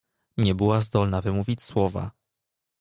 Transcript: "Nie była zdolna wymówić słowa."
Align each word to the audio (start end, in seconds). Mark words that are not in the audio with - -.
"Nie 0.37 0.55
była 0.55 0.81
zdolna 0.81 1.21
wymówić 1.21 1.61
słowa." 1.63 2.11